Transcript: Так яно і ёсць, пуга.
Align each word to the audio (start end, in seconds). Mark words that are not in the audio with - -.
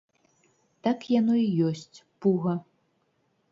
Так 0.87 0.99
яно 1.19 1.35
і 1.41 1.45
ёсць, 1.69 1.97
пуга. 2.25 2.53